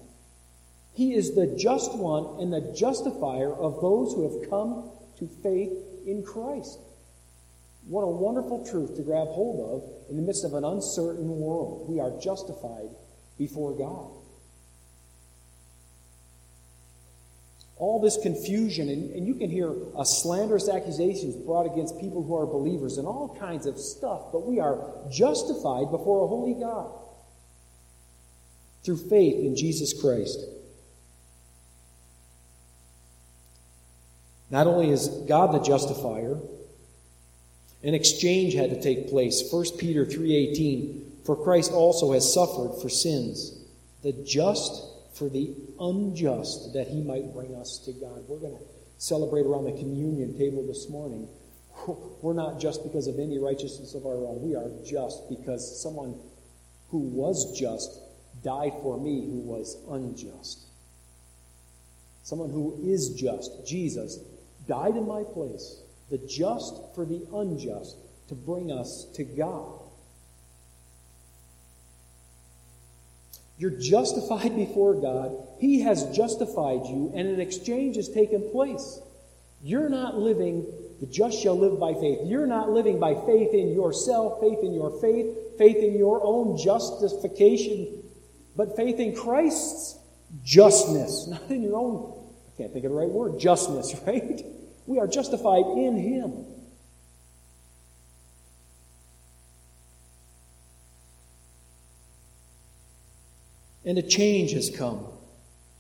[0.94, 5.72] He is the just one and the justifier of those who have come to faith
[6.06, 6.80] in Christ.
[7.86, 11.88] What a wonderful truth to grab hold of in the midst of an uncertain world.
[11.88, 12.88] We are justified
[13.38, 14.10] before God.
[17.76, 22.36] All this confusion, and, and you can hear uh, slanderous accusations brought against people who
[22.36, 26.92] are believers and all kinds of stuff, but we are justified before a holy God
[28.84, 30.38] through faith in Jesus Christ.
[34.50, 36.38] Not only is God the justifier,
[37.84, 39.52] An exchange had to take place.
[39.52, 43.52] 1 Peter 3:18 For Christ also has suffered for sins,
[44.02, 48.26] the just for the unjust, that he might bring us to God.
[48.26, 48.64] We're going to
[48.98, 51.28] celebrate around the communion table this morning.
[52.22, 54.42] We're not just because of any righteousness of our own.
[54.42, 56.18] We are just because someone
[56.88, 58.00] who was just
[58.42, 60.60] died for me who was unjust.
[62.22, 64.18] Someone who is just, Jesus,
[64.66, 67.96] died in my place, the just for the unjust,
[68.28, 69.80] to bring us to God.
[73.58, 75.36] You're justified before God.
[75.58, 79.00] He has justified you, and an exchange has taken place.
[79.62, 80.66] You're not living,
[81.00, 82.18] the just shall live by faith.
[82.24, 86.58] You're not living by faith in yourself, faith in your faith, faith in your own
[86.58, 88.02] justification,
[88.56, 89.98] but faith in Christ's
[90.44, 92.12] justness, not in your own,
[92.54, 94.44] I can't think of the right word, justness, right?
[94.86, 96.46] We are justified in Him.
[103.84, 105.06] And a change has come.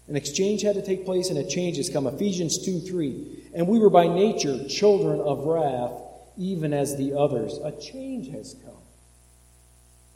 [0.08, 2.06] An exchange had to take place, and a change has come.
[2.06, 3.50] Ephesians 2 3.
[3.54, 5.92] And we were by nature children of wrath,
[6.36, 7.58] even as the others.
[7.64, 8.74] A change has come.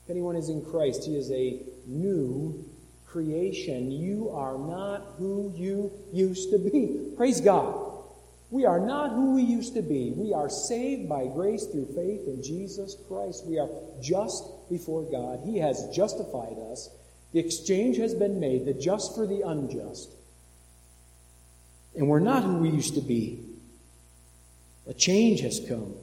[0.05, 2.65] If anyone is in Christ, he is a new
[3.07, 3.91] creation.
[3.91, 7.15] You are not who you used to be.
[7.17, 7.88] Praise God.
[8.51, 10.13] We are not who we used to be.
[10.17, 13.47] We are saved by grace through faith in Jesus Christ.
[13.47, 13.69] We are
[14.01, 15.41] just before God.
[15.45, 16.89] He has justified us.
[17.33, 20.11] The exchange has been made, the just for the unjust.
[21.95, 23.45] And we're not who we used to be.
[24.89, 25.95] A change has come.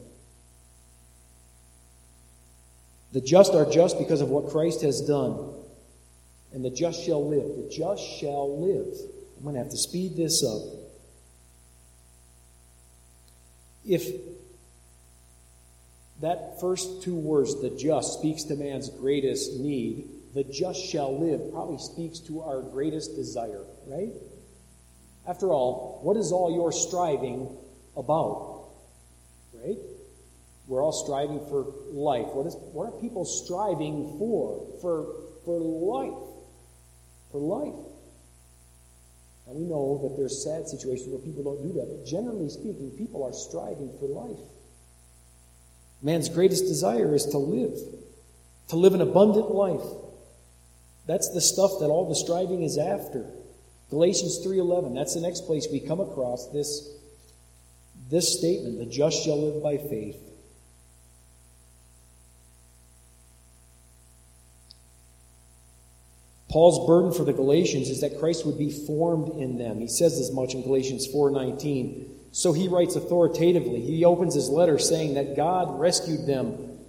[3.11, 5.51] The just are just because of what Christ has done.
[6.53, 7.55] And the just shall live.
[7.55, 8.93] The just shall live.
[9.37, 10.84] I'm going to have to speed this up.
[13.87, 14.07] If
[16.21, 21.51] that first two words, the just, speaks to man's greatest need, the just shall live
[21.51, 24.13] probably speaks to our greatest desire, right?
[25.27, 27.55] After all, what is all your striving
[27.95, 28.69] about?
[29.53, 29.77] Right?
[30.67, 32.27] We're all striving for life.
[32.33, 34.67] What, is, what are people striving for?
[34.81, 35.05] For,
[35.45, 36.21] for life.
[37.31, 37.94] For life.
[39.47, 42.91] And we know that there's sad situations where people don't do that, but generally speaking,
[42.97, 44.39] people are striving for life.
[46.01, 47.77] Man's greatest desire is to live,
[48.69, 49.85] to live an abundant life.
[51.07, 53.29] That's the stuff that all the striving is after.
[53.91, 56.91] Galatians 3:11, that's the next place we come across this
[58.09, 60.24] this statement, the just shall live by faith.
[66.55, 69.81] Paul's burden for the Galatians is that Christ would be formed in them.
[69.81, 72.05] He says as much in Galatians 4:19.
[72.31, 73.81] So he writes authoritatively.
[73.81, 76.79] He opens his letter saying that God rescued them.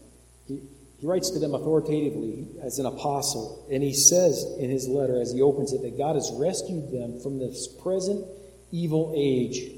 [0.47, 0.61] He,
[1.01, 5.33] he writes to them authoritatively as an apostle, and he says in his letter as
[5.33, 8.25] he opens it that God has rescued them from this present
[8.71, 9.69] evil age.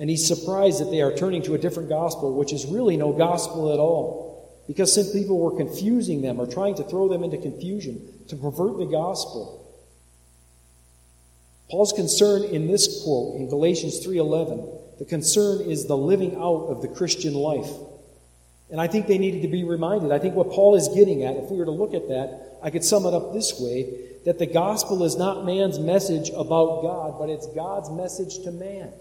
[0.00, 3.12] And he's surprised that they are turning to a different gospel, which is really no
[3.12, 4.27] gospel at all
[4.68, 8.78] because some people were confusing them or trying to throw them into confusion to pervert
[8.78, 9.64] the gospel.
[11.70, 14.62] Paul's concern in this quote in Galatians 3:11,
[14.98, 17.72] the concern is the living out of the Christian life.
[18.70, 20.12] And I think they needed to be reminded.
[20.12, 22.68] I think what Paul is getting at, if we were to look at that, I
[22.68, 23.88] could sum it up this way
[24.26, 28.92] that the gospel is not man's message about God, but it's God's message to man.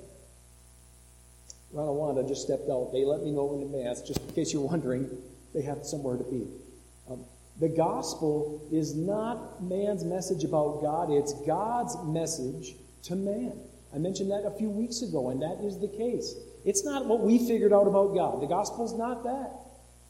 [1.73, 2.91] Ron and Wanda just stepped out.
[2.93, 5.10] They let me know in advance, just in case you're wondering
[5.54, 6.48] they have somewhere to be.
[7.10, 7.24] Um,
[7.60, 13.54] the gospel is not man's message about God, it's God's message to man.
[13.94, 16.36] I mentioned that a few weeks ago, and that is the case.
[16.66, 18.42] It's not what we figured out about God.
[18.42, 19.52] The gospel's not that.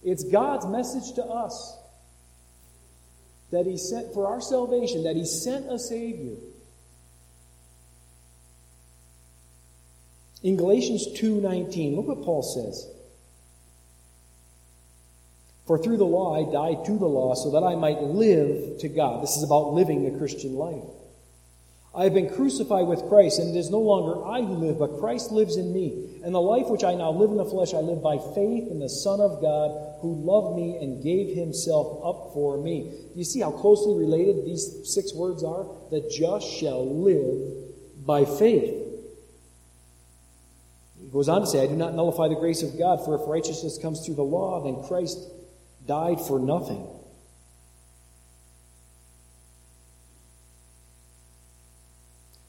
[0.03, 1.77] It's God's message to us
[3.51, 6.35] that He sent for our salvation, that He sent a Savior.
[10.43, 12.87] In Galatians 2:19, look what Paul says.
[15.67, 18.87] For through the law I died to the law so that I might live to
[18.87, 19.21] God.
[19.21, 20.83] This is about living the Christian life.
[21.93, 24.99] I have been crucified with Christ, and it is no longer I who live, but
[24.99, 26.19] Christ lives in me.
[26.23, 28.79] And the life which I now live in the flesh, I live by faith in
[28.79, 32.91] the Son of God, who loved me and gave himself up for me.
[33.13, 35.65] Do you see how closely related these six words are?
[35.89, 38.75] The just shall live by faith.
[41.01, 43.27] He goes on to say, I do not nullify the grace of God, for if
[43.27, 45.17] righteousness comes through the law, then Christ
[45.87, 46.85] died for nothing.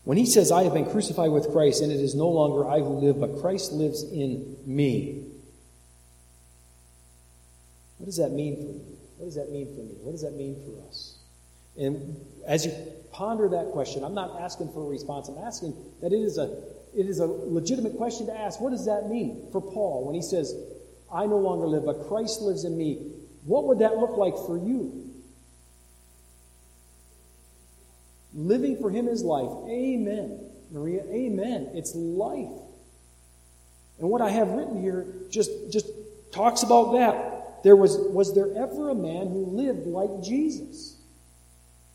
[0.05, 2.79] When he says, I have been crucified with Christ, and it is no longer I
[2.79, 5.27] who live, but Christ lives in me.
[7.99, 8.97] What does that mean for you?
[9.19, 9.95] What does that mean for me?
[10.01, 11.19] What does that mean for us?
[11.77, 12.73] And as you
[13.13, 15.29] ponder that question, I'm not asking for a response.
[15.29, 16.57] I'm asking that it is a
[16.97, 18.61] it is a legitimate question to ask.
[18.61, 20.55] What does that mean for Paul when he says,
[21.13, 23.13] I no longer live, but Christ lives in me?
[23.49, 25.11] What would that look like for you?
[28.35, 29.51] Living for him is life.
[29.71, 30.51] Amen.
[30.71, 31.71] Maria, amen.
[31.73, 32.61] It's life.
[33.99, 35.87] And what I have written here just, just
[36.31, 37.63] talks about that.
[37.65, 40.99] There was, was there ever a man who lived like Jesus?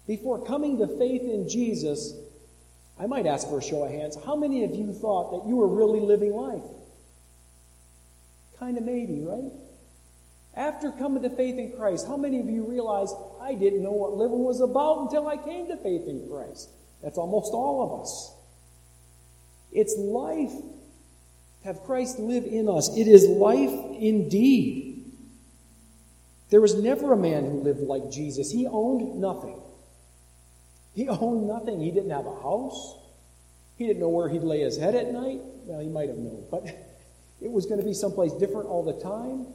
[0.08, 2.16] Before coming to faith in Jesus,
[3.00, 4.18] I might ask for a show of hands.
[4.26, 6.64] How many of you thought that you were really living life?
[8.60, 9.52] Kind of maybe, right?
[10.56, 13.12] After coming to faith in Christ, how many of you realize
[13.42, 16.70] I didn't know what living was about until I came to faith in Christ?
[17.02, 18.36] That's almost all of us.
[19.72, 20.54] It's life
[21.64, 22.96] have Christ live in us.
[22.96, 25.12] It is life indeed.
[26.50, 28.52] There was never a man who lived like Jesus.
[28.52, 29.60] He owned nothing.
[30.94, 31.80] He owned nothing.
[31.80, 32.98] He didn't have a house.
[33.78, 35.40] He didn't know where he'd lay his head at night.
[35.66, 36.66] Well, he might have known, but
[37.42, 39.48] it was going to be someplace different all the time.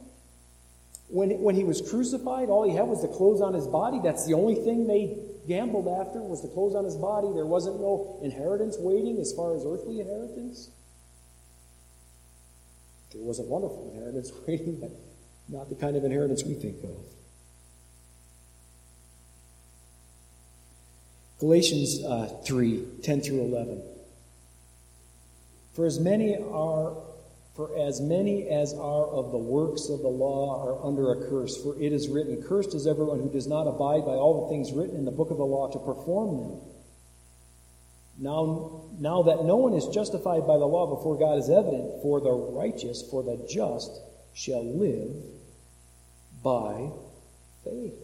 [1.09, 3.99] When, when he was crucified, all he had was the clothes on his body.
[4.03, 5.17] That's the only thing they
[5.47, 7.27] gambled after was the clothes on his body.
[7.33, 10.69] There wasn't no inheritance waiting as far as earthly inheritance.
[13.11, 14.91] There was a wonderful inheritance waiting, but
[15.49, 16.95] not the kind of inheritance we think of.
[21.39, 23.81] Galatians uh, 3 10 through 11.
[25.73, 26.93] For as many are
[27.59, 31.61] for as many as are of the works of the law are under a curse,
[31.61, 34.71] for it is written, Cursed is everyone who does not abide by all the things
[34.71, 36.61] written in the book of the law to perform them.
[38.17, 42.21] Now, now that no one is justified by the law before God is evident, for
[42.21, 43.91] the righteous, for the just,
[44.33, 45.11] shall live
[46.41, 46.89] by
[47.65, 47.99] faith.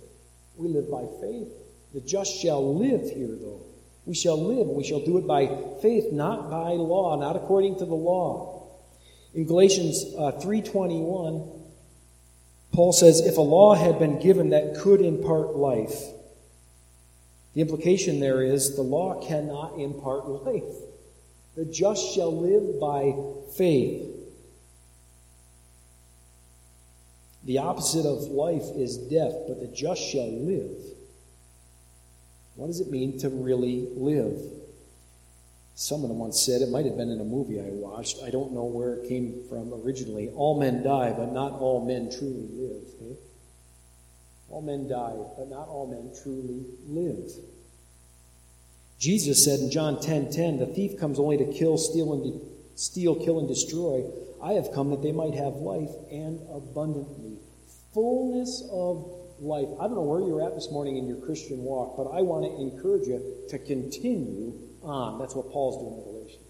[0.58, 1.48] We live by faith.
[1.94, 3.62] The just shall live here, though.
[4.06, 4.68] We shall live.
[4.68, 5.48] We shall do it by
[5.82, 8.56] faith, not by law, not according to the law.
[9.36, 11.62] In Galatians uh, 3.21,
[12.72, 15.94] Paul says, If a law had been given that could impart life,
[17.54, 20.64] the implication there is the law cannot impart life.
[21.56, 23.14] The just shall live by
[23.58, 24.10] faith.
[27.44, 30.78] The opposite of life is death, but the just shall live.
[32.56, 34.40] What does it mean to really live?
[35.78, 38.64] Someone once said, it might have been in a movie I watched, I don't know
[38.64, 40.30] where it came from originally.
[40.30, 42.88] All men die, but not all men truly live.
[43.02, 43.20] Okay?
[44.50, 47.30] All men die, but not all men truly live.
[49.00, 52.24] Jesus said in John 10:10, 10, 10, "The thief comes only to kill, steal and
[52.24, 52.40] de-
[52.76, 54.06] steal, kill and destroy.
[54.42, 57.40] I have come that they might have life and abundantly,
[57.94, 59.06] fullness of
[59.42, 62.22] life." I don't know where you're at this morning in your Christian walk, but I
[62.22, 64.54] want to encourage you to continue
[64.86, 65.20] on.
[65.20, 66.46] That's what Paul's doing in Galatians.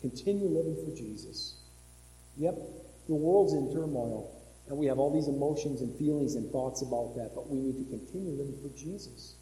[0.00, 1.56] Continue living for Jesus.
[2.38, 2.54] Yep,
[3.08, 4.34] the world's in turmoil,
[4.68, 7.76] and we have all these emotions and feelings and thoughts about that, but we need
[7.76, 9.34] to continue living for Jesus.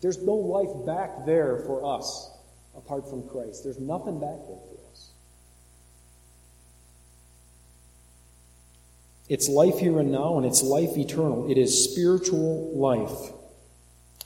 [0.00, 2.30] There's no life back there for us
[2.76, 3.64] apart from Christ.
[3.64, 5.10] There's nothing back there for us.
[9.28, 11.50] It's life here and now, and it's life eternal.
[11.50, 13.32] It is spiritual life.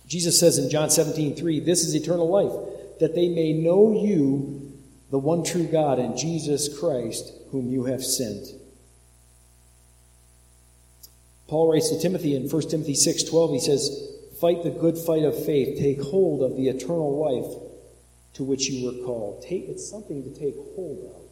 [0.07, 2.53] Jesus says in John 17, 3, This is eternal life,
[3.01, 4.73] that they may know you,
[5.11, 8.47] the one true God, and Jesus Christ, whom you have sent.
[11.47, 15.47] Paul writes to Timothy in 1 Timothy 6:12 he says Fight the good fight of
[15.47, 15.79] faith.
[15.79, 17.63] Take hold of the eternal life
[18.35, 19.43] to which you were called.
[19.43, 21.23] Take, it's something to take hold of.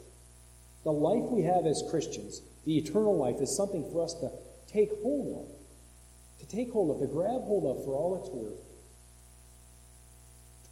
[0.85, 4.31] The life we have as Christians, the eternal life, is something for us to
[4.66, 8.71] take hold of, to take hold of, to grab hold of for all it's worth.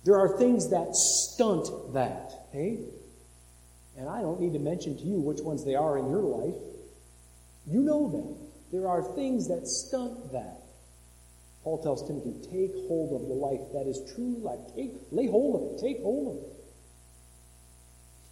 [0.04, 2.80] There are things that stunt that, hey?
[3.98, 6.54] And I don't need to mention to you which ones they are in your life.
[7.66, 8.36] You know them.
[8.72, 10.56] There are things that stunt that.
[11.62, 14.60] Paul tells Timothy, take hold of the life that is truly life.
[14.74, 15.86] Take, lay hold of it.
[15.86, 16.50] Take hold of it.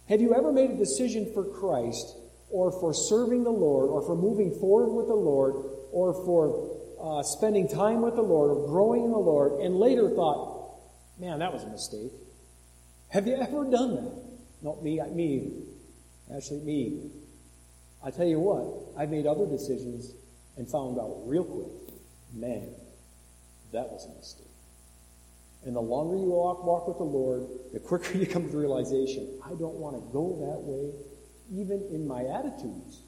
[0.07, 2.17] Have you ever made a decision for Christ
[2.49, 5.53] or for serving the Lord or for moving forward with the Lord
[5.91, 10.09] or for uh, spending time with the Lord or growing in the Lord and later
[10.09, 10.58] thought,
[11.19, 12.11] man, that was a mistake?
[13.09, 14.23] Have you ever done that?
[14.61, 15.51] Not me, me.
[16.35, 17.11] Actually, me.
[18.03, 20.13] I tell you what, I've made other decisions
[20.57, 21.95] and found out real quick,
[22.33, 22.69] man,
[23.71, 24.45] that was a mistake.
[25.65, 28.57] And the longer you walk, walk with the Lord, the quicker you come to the
[28.57, 30.93] realization, I don't want to go that way,
[31.51, 33.01] even in my attitudes.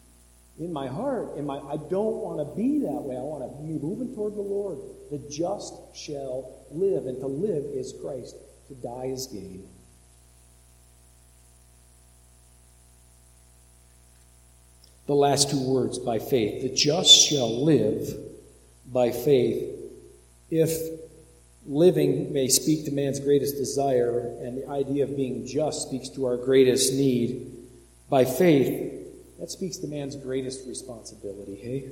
[0.60, 3.16] in my heart, in my, I don't want to be that way.
[3.16, 4.78] I want to be moving toward the Lord.
[5.10, 8.36] The just shall live, and to live is Christ.
[8.68, 9.68] To die is gain.
[15.08, 16.62] The last two words, by faith.
[16.62, 18.16] The just shall live
[18.92, 19.78] by faith.
[20.50, 20.72] If
[21.66, 26.26] living may speak to man's greatest desire, and the idea of being just speaks to
[26.26, 27.52] our greatest need,
[28.10, 28.92] by faith,
[29.40, 31.92] that speaks to man's greatest responsibility, hey?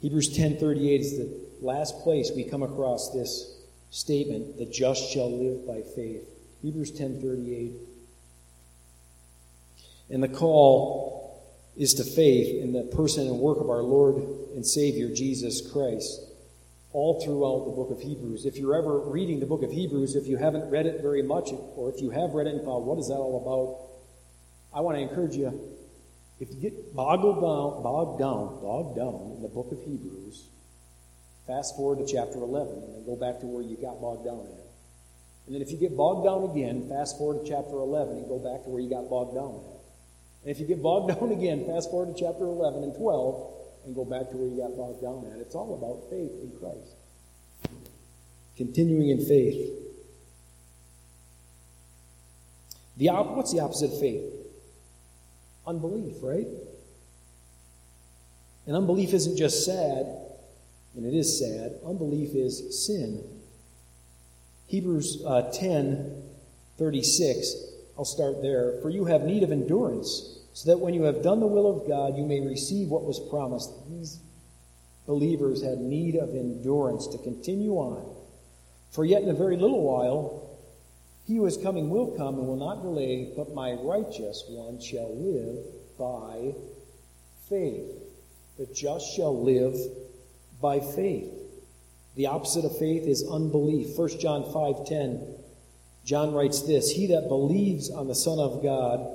[0.00, 1.28] Hebrews 10:38 is the
[1.60, 3.56] last place we come across this
[3.90, 6.28] statement, the just shall live by faith.
[6.62, 7.72] Hebrews 10:38.
[10.10, 11.42] And the call
[11.76, 14.16] is to faith in the person and work of our Lord
[14.54, 16.20] and Savior Jesus Christ.
[16.92, 18.46] All throughout the book of Hebrews.
[18.46, 21.52] If you're ever reading the book of Hebrews, if you haven't read it very much,
[21.76, 24.76] or if you have read it and thought, what is that all about?
[24.76, 25.52] I want to encourage you,
[26.40, 30.46] if you get boggled down, bogged down, bogged down in the book of Hebrews,
[31.46, 34.46] fast forward to chapter 11 and then go back to where you got bogged down
[34.46, 34.68] at.
[35.46, 38.38] And then if you get bogged down again, fast forward to chapter 11 and go
[38.38, 39.80] back to where you got bogged down at.
[40.44, 43.94] And if you get bogged down again, fast forward to chapter 11 and 12 and
[43.94, 45.40] go back to where you got bogged down at.
[45.40, 46.94] It's all about faith in Christ.
[48.56, 49.72] Continuing in faith.
[52.98, 54.37] The op- what's the opposite of faith?
[55.68, 56.46] Unbelief, right?
[58.66, 60.06] And unbelief isn't just sad,
[60.96, 61.78] and it is sad.
[61.86, 63.22] Unbelief is sin.
[64.66, 66.22] Hebrews uh, 10
[66.78, 67.54] 36,
[67.98, 68.80] I'll start there.
[68.80, 71.88] For you have need of endurance, so that when you have done the will of
[71.88, 73.70] God, you may receive what was promised.
[73.90, 74.20] These
[75.06, 78.14] believers had need of endurance to continue on.
[78.90, 80.57] For yet in a very little while,
[81.28, 85.14] he who is coming will come and will not delay, but my righteous one shall
[85.14, 85.58] live
[85.98, 86.54] by
[87.50, 88.02] faith.
[88.56, 89.76] The just shall live
[90.58, 91.30] by faith.
[92.16, 93.94] The opposite of faith is unbelief.
[93.94, 95.34] 1 John 5:10.
[96.02, 99.06] John writes this, "He that believes on the Son of God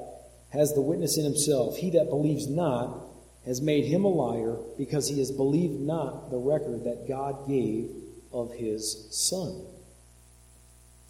[0.49, 1.78] has the witness in himself.
[1.78, 3.07] He that believes not
[3.43, 7.89] has made him a liar, because he has believed not the record that God gave
[8.32, 9.64] of his Son."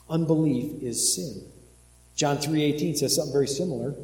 [0.09, 1.43] Unbelief is sin.
[2.15, 3.95] John 3:18 says something very similar.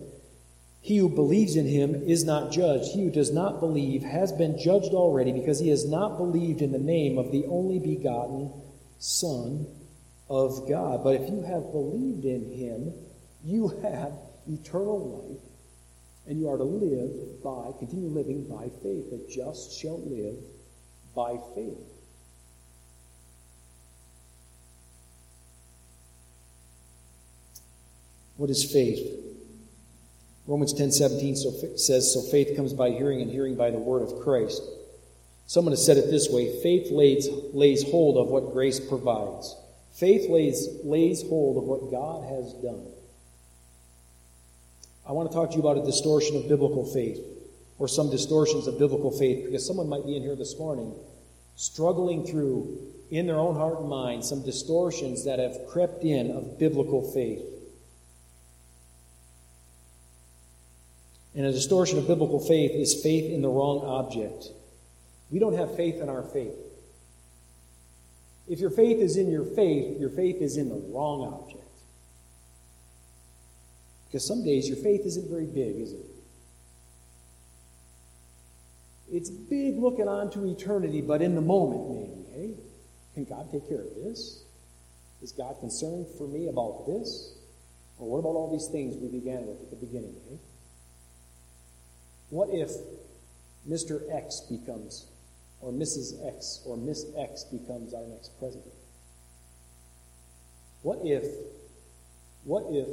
[0.82, 2.92] He who believes in him is not judged.
[2.94, 6.72] He who does not believe has been judged already because he has not believed in
[6.72, 8.52] the name of the only begotten
[8.98, 9.68] Son
[10.30, 11.04] of God.
[11.04, 12.94] But if you have believed in him,
[13.44, 14.14] you have
[14.48, 15.42] eternal life,
[16.28, 19.10] and you are to live by, continue living by faith.
[19.12, 20.36] The just shall live
[21.14, 21.99] by faith.
[28.40, 29.06] What is faith?
[30.48, 34.02] Romans 10 17 so, says, So faith comes by hearing, and hearing by the word
[34.02, 34.62] of Christ.
[35.46, 39.54] Someone has said it this way faith lays, lays hold of what grace provides.
[39.92, 42.88] Faith lays, lays hold of what God has done.
[45.06, 47.20] I want to talk to you about a distortion of biblical faith,
[47.78, 50.96] or some distortions of biblical faith, because someone might be in here this morning
[51.58, 56.58] struggling through, in their own heart and mind, some distortions that have crept in of
[56.58, 57.44] biblical faith.
[61.36, 64.48] And a distortion of biblical faith is faith in the wrong object.
[65.30, 66.56] We don't have faith in our faith.
[68.48, 71.64] If your faith is in your faith, your faith is in the wrong object.
[74.08, 76.06] Because some days your faith isn't very big, is it?
[79.12, 82.26] It's big looking on to eternity, but in the moment, maybe.
[82.34, 82.54] Hey,
[83.14, 84.44] can God take care of this?
[85.22, 87.36] Is God concerned for me about this?
[88.00, 90.16] Or what about all these things we began with at the beginning?
[90.28, 90.40] Hey?
[92.30, 92.72] What if
[93.68, 94.02] Mr.
[94.14, 95.08] X becomes,
[95.62, 96.26] or Mrs.
[96.28, 98.74] X, or Miss X becomes our next president?
[100.84, 101.24] What if,
[102.44, 102.88] what if,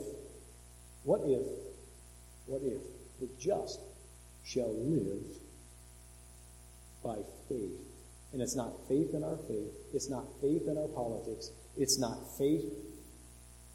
[1.05, 1.47] what if,
[2.47, 2.80] what if
[3.20, 3.80] the just
[4.45, 5.22] shall live
[7.05, 7.16] by
[7.49, 7.78] faith?
[8.32, 12.18] And it's not faith in our faith, it's not faith in our politics, it's not
[12.39, 12.64] faith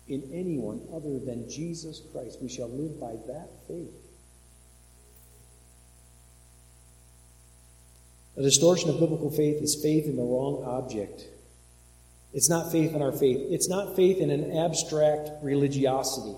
[0.08, 2.40] in anyone other than Jesus Christ.
[2.42, 3.94] We shall live by that faith.
[8.38, 11.24] A distortion of biblical faith is faith in the wrong object.
[12.34, 13.40] It's not faith in our faith.
[13.50, 16.36] It's not faith in an abstract religiosity.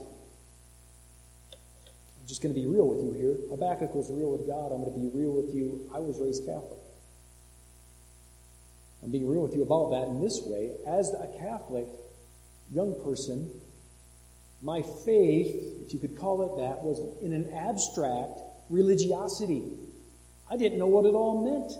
[1.54, 3.38] I'm just going to be real with you here.
[3.50, 4.72] Habakkuk was real with God.
[4.72, 5.88] I'm going to be real with you.
[5.94, 6.80] I was raised Catholic.
[9.04, 10.72] I'm being real with you about that in this way.
[10.88, 11.86] As a Catholic
[12.72, 13.52] young person,
[14.62, 15.54] my faith,
[15.86, 18.40] if you could call it that, was in an abstract
[18.70, 19.64] religiosity.
[20.54, 21.72] I didn't know what it all meant.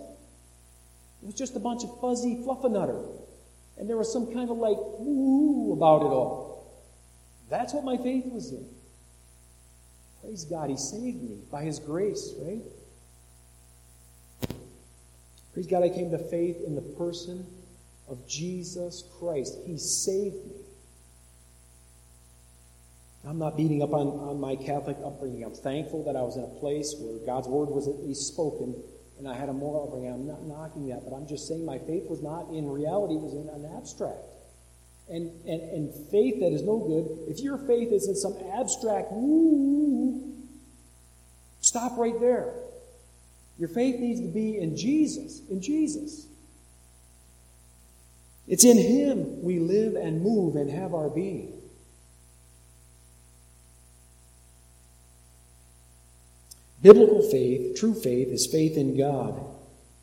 [1.22, 3.06] It was just a bunch of fuzzy fluffernutter.
[3.78, 6.82] And there was some kind of like woo about it all.
[7.48, 8.66] That's what my faith was in.
[10.20, 12.62] Praise God, He saved me by His grace, right?
[15.52, 17.46] Praise God, I came to faith in the person
[18.08, 19.56] of Jesus Christ.
[19.66, 20.53] He saved me.
[23.26, 25.44] I'm not beating up on, on my Catholic upbringing.
[25.44, 28.74] I'm thankful that I was in a place where God's word was at least spoken
[29.18, 30.12] and I had a moral upbringing.
[30.12, 33.22] I'm not knocking that, but I'm just saying my faith was not in reality, it
[33.22, 34.18] was in an abstract.
[35.08, 39.08] And, and, and faith that is no good, if your faith is in some abstract,
[41.60, 42.52] stop right there.
[43.58, 46.26] Your faith needs to be in Jesus, in Jesus.
[48.48, 51.53] It's in Him we live and move and have our being.
[56.84, 59.42] Biblical faith, true faith, is faith in God.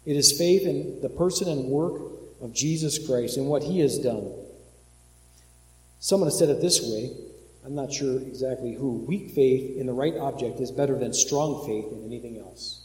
[0.04, 2.02] It is faith in the person and work
[2.42, 4.34] of Jesus Christ and what He has done.
[6.00, 7.12] Someone has said it this way.
[7.64, 9.06] I'm not sure exactly who.
[9.08, 12.82] Weak faith in the right object is better than strong faith in anything else.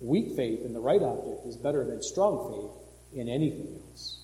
[0.00, 4.20] Weak faith in the right object is better than strong faith in anything else.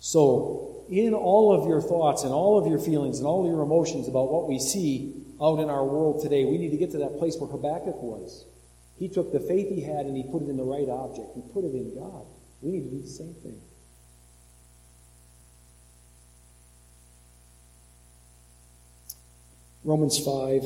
[0.00, 4.08] So, in all of your thoughts and all of your feelings and all your emotions
[4.08, 7.18] about what we see out in our world today, we need to get to that
[7.18, 8.44] place where Habakkuk was.
[8.98, 11.28] He took the faith he had and he put it in the right object.
[11.34, 12.26] He put it in God.
[12.60, 13.60] We need to do the same thing.
[19.84, 20.64] Romans 5,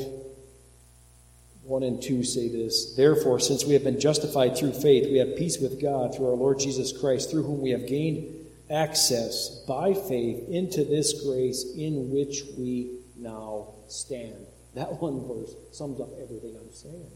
[1.63, 5.37] 1 and 2 say this Therefore, since we have been justified through faith, we have
[5.37, 9.93] peace with God through our Lord Jesus Christ, through whom we have gained access by
[9.93, 14.47] faith into this grace in which we now stand.
[14.75, 17.11] That one verse sums up everything I'm saying.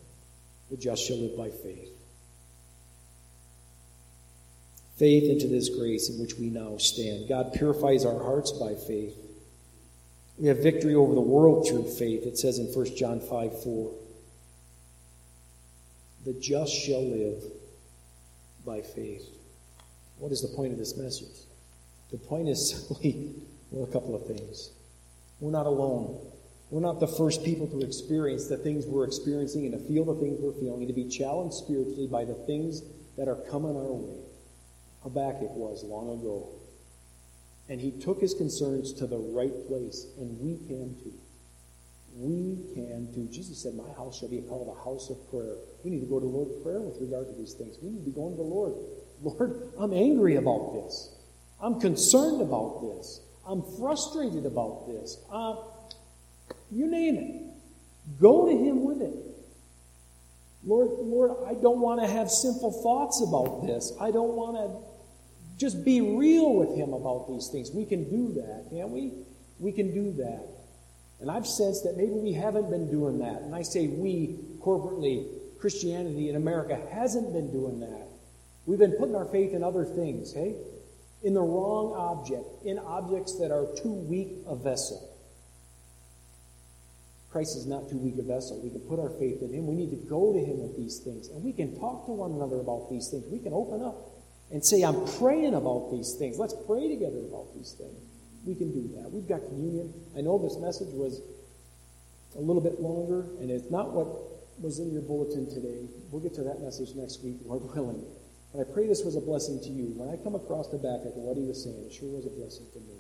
[0.70, 1.90] The just shall live by faith.
[4.98, 7.30] Faith into this grace in which we now stand.
[7.30, 9.16] God purifies our hearts by faith.
[10.38, 12.26] We have victory over the world through faith.
[12.26, 13.94] It says in 1 John 5 4.
[16.26, 17.44] The just shall live
[18.66, 19.26] by faith.
[20.18, 21.46] What is the point of this message?
[22.12, 23.36] The point is simply,
[23.72, 24.72] well, a couple of things.
[25.40, 26.20] We're not alone.
[26.70, 30.20] We're not the first people to experience the things we're experiencing and to feel the
[30.20, 32.82] things we're feeling and to be challenged spiritually by the things
[33.18, 34.20] that are coming our way.
[35.04, 36.50] Habakkuk was long ago.
[37.70, 41.14] And he took his concerns to the right place, and we can too.
[42.16, 43.28] We can too.
[43.32, 45.56] Jesus said, My house shall be called a house of prayer.
[45.84, 47.78] We need to go to Lord prayer with regard to these things.
[47.82, 48.74] We need to be going to the Lord.
[49.22, 51.14] Lord, I'm angry about this.
[51.60, 53.22] I'm concerned about this.
[53.46, 55.18] I'm frustrated about this.
[55.32, 55.56] Uh,
[56.72, 58.20] you name it.
[58.20, 59.14] Go to Him with it.
[60.66, 63.94] Lord, Lord, I don't want to have simple thoughts about this.
[64.02, 67.72] I don't want to just be real with Him about these things.
[67.72, 69.14] We can do that, can't we?
[69.60, 70.48] We can do that.
[71.20, 73.42] And I've sensed that maybe we haven't been doing that.
[73.42, 75.26] And I say we, corporately,
[75.60, 78.08] Christianity in America hasn't been doing that.
[78.66, 80.56] We've been putting our faith in other things, hey?
[81.24, 85.07] In the wrong object, in objects that are too weak a vessel.
[87.38, 88.58] Christ is not too weak a vessel.
[88.66, 89.70] We can put our faith in Him.
[89.70, 91.30] We need to go to Him with these things.
[91.30, 93.30] And we can talk to one another about these things.
[93.30, 93.94] We can open up
[94.50, 96.42] and say, I'm praying about these things.
[96.42, 97.94] Let's pray together about these things.
[98.42, 99.14] We can do that.
[99.14, 99.94] We've got communion.
[100.18, 101.22] I know this message was
[102.34, 104.10] a little bit longer, and it's not what
[104.58, 105.86] was in your bulletin today.
[106.10, 108.02] We'll get to that message next week, Lord willing.
[108.50, 109.94] But I pray this was a blessing to you.
[109.94, 112.82] When I come across Habakkuk what he was saying, it sure was a blessing to
[112.82, 112.98] me.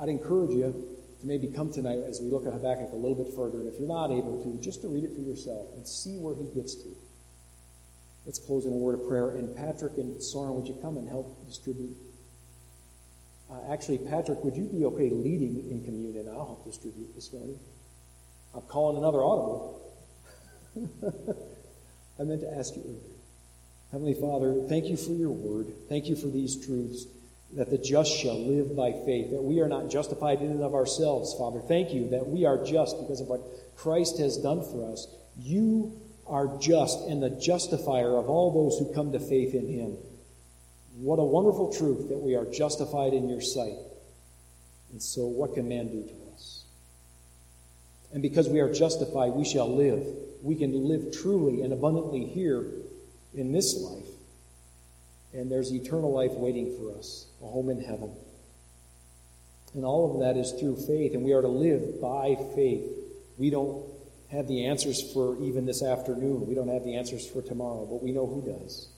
[0.00, 0.72] I'd encourage you
[1.20, 3.58] to maybe come tonight as we look at Habakkuk a little bit further.
[3.58, 6.34] And if you're not able to, just to read it for yourself and see where
[6.34, 6.88] he gets to.
[8.26, 9.30] Let's close in a word of prayer.
[9.30, 11.96] And Patrick and Soren, would you come and help distribute?
[13.50, 16.26] Uh, actually, Patrick, would you be okay leading in communion?
[16.28, 17.58] I'll help distribute this morning.
[18.54, 19.82] I'm calling another audible.
[22.18, 23.16] I meant to ask you earlier.
[23.92, 25.72] Heavenly Father, thank you for your word.
[25.88, 27.06] Thank you for these truths
[27.56, 30.74] that the just shall live by faith, that we are not justified in and of
[30.74, 31.60] ourselves, Father.
[31.60, 33.40] Thank you that we are just because of what
[33.76, 35.08] Christ has done for us.
[35.38, 39.96] You are just and the justifier of all those who come to faith in him.
[40.98, 43.78] What a wonderful truth that we are justified in your sight.
[44.92, 46.64] And so, what can man do to us?
[48.12, 50.06] And because we are justified, we shall live.
[50.42, 52.66] We can live truly and abundantly here
[53.34, 54.15] in this life.
[55.36, 58.10] And there's eternal life waiting for us, a home in heaven.
[59.74, 62.84] And all of that is through faith, and we are to live by faith.
[63.36, 63.84] We don't
[64.32, 66.46] have the answers for even this afternoon.
[66.46, 68.88] We don't have the answers for tomorrow, but we know who does.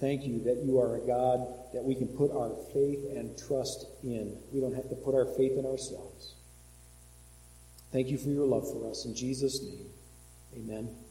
[0.00, 3.86] Thank you that you are a God that we can put our faith and trust
[4.02, 4.36] in.
[4.52, 6.34] We don't have to put our faith in ourselves.
[7.92, 9.06] Thank you for your love for us.
[9.06, 9.86] In Jesus' name,
[10.56, 11.05] amen.